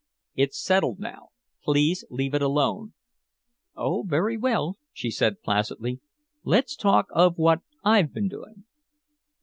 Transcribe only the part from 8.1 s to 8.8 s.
been doing."